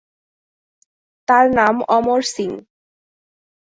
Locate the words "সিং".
2.33-2.51